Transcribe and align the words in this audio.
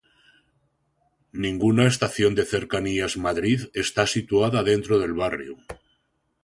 Ninguna 1.43 1.85
estación 1.93 2.33
de 2.33 2.47
Cercanías 2.53 3.13
Madrid 3.25 3.59
está 3.75 4.07
situada 4.07 4.63
dentro 4.63 4.97
del 4.97 5.13
barrio. 5.13 5.55